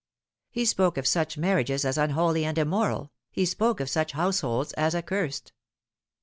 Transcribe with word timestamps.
He 0.49 0.65
spoke 0.65 0.97
of 0.97 1.05
such 1.05 1.37
marriages 1.37 1.85
as 1.85 1.95
unholy 1.95 2.43
and 2.43 2.57
immoral, 2.57 3.11
he 3.29 3.45
spoke 3.45 3.79
of 3.79 3.87
such 3.87 4.13
households 4.13 4.73
as 4.73 4.95
accursed. 4.95 5.53